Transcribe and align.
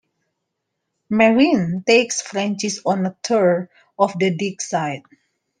Merrin 1.11 1.85
takes 1.85 2.23
Francis 2.23 2.81
on 2.87 3.05
a 3.05 3.15
tour 3.21 3.69
of 3.99 4.17
the 4.17 4.35
dig 4.35 4.59
site. 4.59 5.03